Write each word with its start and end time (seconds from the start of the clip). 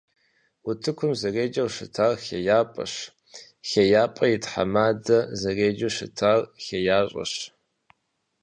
УтыкӀум 0.69 1.11
зэреджэу 1.19 1.69
щытар 1.75 2.11
«ХеяпӀэщ», 2.25 2.93
ХейяпӀэм 3.69 4.31
и 4.35 4.37
тхьэмадэм 4.43 5.25
зэреджэу 5.39 5.93
щытар 5.95 6.39
«ХеящӀэщ». 6.63 7.33